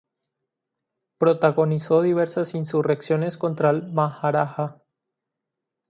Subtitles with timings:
[1.19, 4.81] Protagonizó diversas insurrecciones contra el Maharaja.